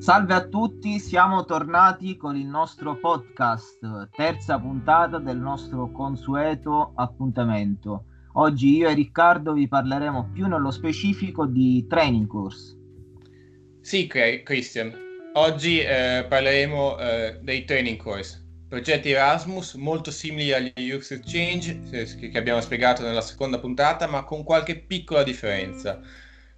[0.00, 8.04] Salve a tutti, siamo tornati con il nostro podcast, terza puntata del nostro consueto appuntamento.
[8.32, 12.74] Oggi io e Riccardo vi parleremo più nello specifico di training course.
[13.82, 14.90] Sì, Christian,
[15.34, 22.38] oggi eh, parleremo eh, dei training course, progetti Erasmus molto simili agli Youth Exchange che
[22.38, 26.00] abbiamo spiegato nella seconda puntata, ma con qualche piccola differenza.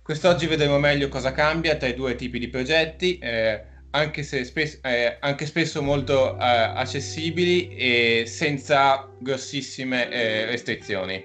[0.03, 4.81] Quest'oggi vedremo meglio cosa cambia tra i due tipi di progetti, eh, anche, se spes-
[4.83, 11.25] eh, anche spesso molto eh, accessibili e senza grossissime eh, restrizioni.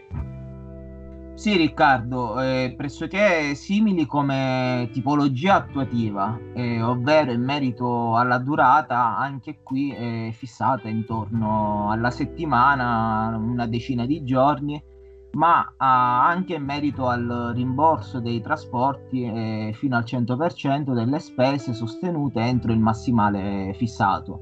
[1.34, 9.60] Sì, Riccardo, eh, pressoché simili come tipologia attuativa, eh, ovvero in merito alla durata, anche
[9.64, 14.80] qui è fissata intorno alla settimana, una decina di giorni
[15.38, 22.40] ma anche in merito al rimborso dei trasporti eh, fino al 100% delle spese sostenute
[22.40, 24.42] entro il massimale fissato.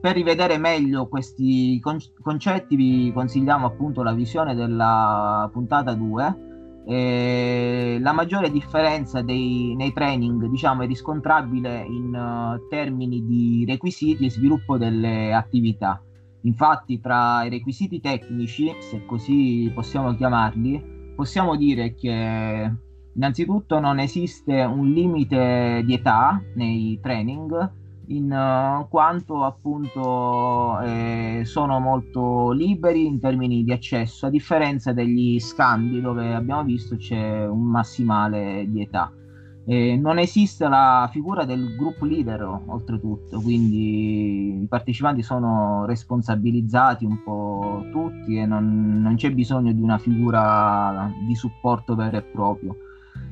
[0.00, 6.46] Per rivedere meglio questi con- concetti vi consigliamo appunto la visione della puntata 2.
[6.84, 14.24] Eh, la maggiore differenza dei, nei training diciamo, è riscontrabile in uh, termini di requisiti
[14.24, 16.02] e sviluppo delle attività
[16.42, 22.72] Infatti, tra i requisiti tecnici, se così possiamo chiamarli, possiamo dire che
[23.14, 27.72] innanzitutto non esiste un limite di età nei training,
[28.08, 35.38] in uh, quanto appunto eh, sono molto liberi in termini di accesso, a differenza degli
[35.38, 39.12] scambi dove abbiamo visto c'è un massimale di età.
[39.70, 47.22] Eh, non esiste la figura del group leader oltretutto, quindi i partecipanti sono responsabilizzati un
[47.22, 52.76] po' tutti e non, non c'è bisogno di una figura di supporto vero e proprio.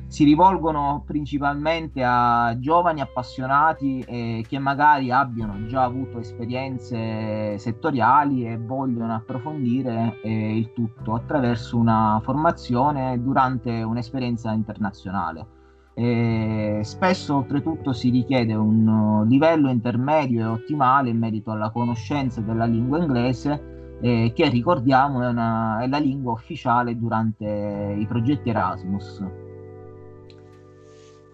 [0.05, 8.59] Si rivolgono principalmente a giovani appassionati eh, che magari abbiano già avuto esperienze settoriali e
[8.59, 15.55] vogliono approfondire eh, il tutto attraverso una formazione durante un'esperienza internazionale
[15.99, 22.39] e spesso oltretutto si richiede un uh, livello intermedio e ottimale in merito alla conoscenza
[22.39, 28.49] della lingua inglese eh, che ricordiamo è, una, è, la lingua ufficiale durante i progetti
[28.49, 29.23] Erasmus.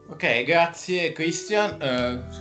[0.07, 1.77] Ok, grazie Christian.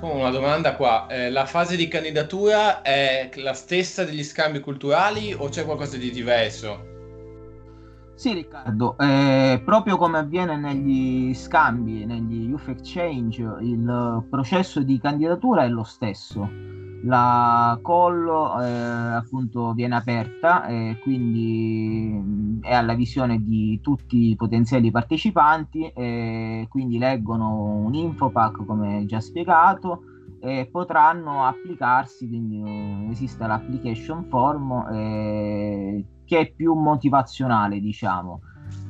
[0.00, 1.08] Uh, una domanda qua.
[1.08, 6.12] Eh, la fase di candidatura è la stessa degli scambi culturali o c'è qualcosa di
[6.12, 6.91] diverso?
[8.22, 15.64] Sì, Riccardo, eh, proprio come avviene negli scambi, negli youth exchange, il processo di candidatura
[15.64, 16.48] è lo stesso.
[17.02, 18.28] La call
[18.62, 26.68] eh, appunto viene aperta e quindi è alla visione di tutti i potenziali partecipanti e
[26.70, 30.11] quindi leggono un infopack come già spiegato
[30.44, 38.40] e potranno applicarsi, quindi uh, esiste l'application form eh, che è più motivazionale, diciamo.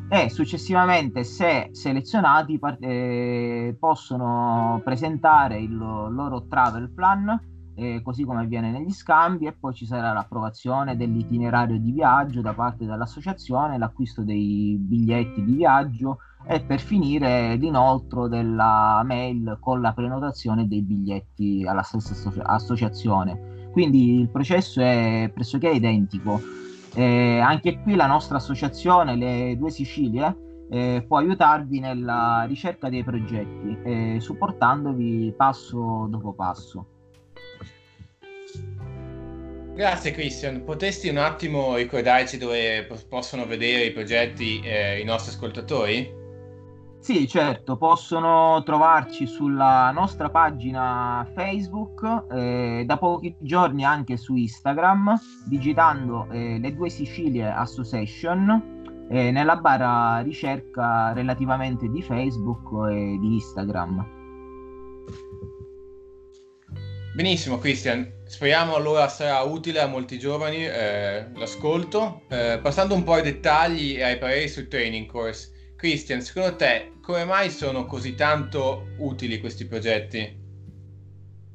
[0.08, 7.38] E successivamente, se selezionati, eh, possono presentare il loro travel plan,
[7.82, 12.52] eh, così come avviene negli scambi, e poi ci sarà l'approvazione dell'itinerario di viaggio da
[12.52, 19.92] parte dell'associazione, l'acquisto dei biglietti di viaggio e per finire l'inoltro della mail con la
[19.92, 23.70] prenotazione dei biglietti alla stessa associ- associazione.
[23.72, 26.40] Quindi il processo è pressoché identico
[26.94, 33.02] eh, anche qui la nostra associazione, le due Sicilie, eh, può aiutarvi nella ricerca dei
[33.02, 36.86] progetti, eh, supportandovi passo dopo passo.
[39.82, 46.08] Grazie Christian, potresti un attimo ricordarci dove possono vedere i progetti eh, i nostri ascoltatori?
[47.00, 55.18] Sì, certo, possono trovarci sulla nostra pagina Facebook, eh, da pochi giorni anche su Instagram,
[55.46, 63.34] digitando eh, le due Sicilie Association eh, nella barra ricerca relativamente di Facebook e di
[63.34, 64.20] Instagram.
[67.14, 72.22] Benissimo Christian, speriamo allora sarà utile a molti giovani eh, l'ascolto.
[72.28, 76.92] Eh, passando un po' ai dettagli e ai pareri sul training course, Christian, secondo te
[77.02, 80.40] come mai sono così tanto utili questi progetti?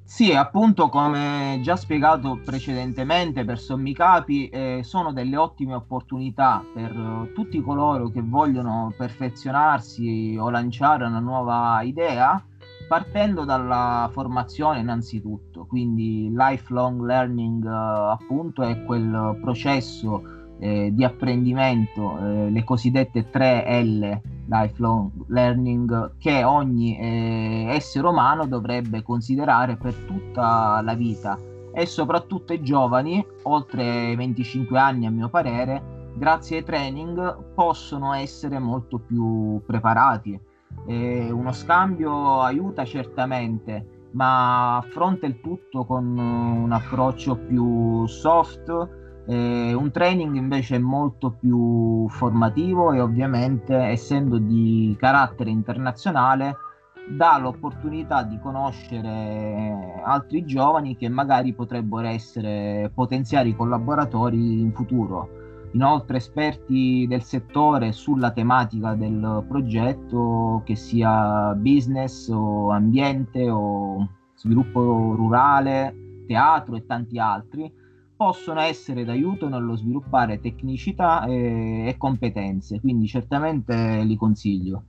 [0.04, 6.95] Sì, appunto come già spiegato precedentemente per sommi capi, eh, sono delle ottime opportunità per
[6.95, 12.42] uh, tutti coloro che vogliono perfezionarsi o lanciare una nuova idea,
[12.88, 22.18] partendo dalla formazione innanzitutto, quindi lifelong learning uh, appunto è quel processo eh, di apprendimento,
[22.18, 29.94] eh, le cosiddette 3 L lifelong learning che ogni eh, essere umano dovrebbe considerare per
[29.94, 31.38] tutta la vita
[31.74, 38.57] e soprattutto i giovani, oltre 25 anni a mio parere, grazie ai training possono essere
[38.57, 40.40] molto più preparati.
[40.88, 48.69] Eh, uno scambio aiuta certamente, ma affronta il tutto con un approccio più soft.
[49.28, 56.56] Eh, un training invece molto più formativo e ovviamente essendo di carattere internazionale
[57.10, 65.47] dà l'opportunità di conoscere altri giovani che magari potrebbero essere potenziali collaboratori in futuro.
[65.74, 75.14] Inoltre esperti del settore sulla tematica del progetto, che sia business o ambiente o sviluppo
[75.16, 77.72] rurale, teatro e tanti altri,
[78.16, 84.86] possono essere d'aiuto nello sviluppare tecnicità e, e competenze, quindi certamente li consiglio.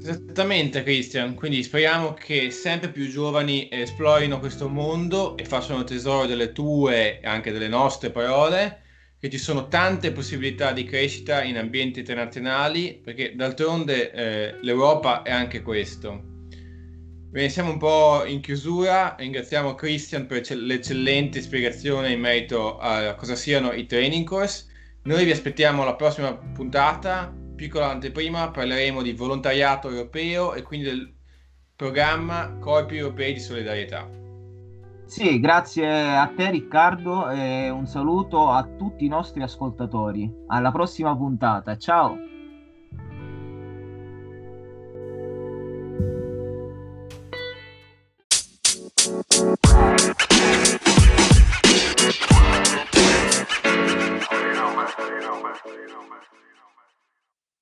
[0.00, 6.52] Esattamente Christian, quindi speriamo che sempre più giovani esplorino questo mondo e facciano tesoro delle
[6.52, 8.82] tue e anche delle nostre parole,
[9.18, 15.32] che ci sono tante possibilità di crescita in ambienti internazionali, perché d'altronde eh, l'Europa è
[15.32, 16.22] anche questo.
[17.30, 23.34] Bene, siamo un po' in chiusura, ringraziamo Christian per l'eccellente spiegazione in merito a cosa
[23.34, 24.66] siano i training course.
[25.02, 31.12] Noi vi aspettiamo alla prossima puntata piccola anteprima parleremo di volontariato europeo e quindi del
[31.74, 34.08] programma Corpi Europei di Solidarietà.
[35.06, 40.32] Sì, grazie a te Riccardo e un saluto a tutti i nostri ascoltatori.
[40.46, 42.27] Alla prossima puntata, ciao!